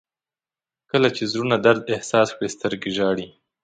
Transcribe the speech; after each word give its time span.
•کله 0.91 1.07
چې 1.15 1.23
زړونه 1.31 1.55
درد 1.65 1.81
احساس 1.95 2.29
کړي، 2.37 2.49
سترګې 2.55 2.91
ژاړي. 2.97 3.27